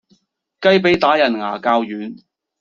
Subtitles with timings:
[0.61, 2.23] 雞脾打人牙較軟